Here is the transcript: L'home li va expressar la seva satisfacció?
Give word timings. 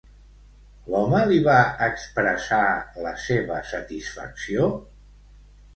L'home 0.93 1.19
li 1.31 1.37
va 1.49 1.59
expressar 1.89 2.63
la 3.05 3.13
seva 3.27 3.61
satisfacció? 3.75 4.71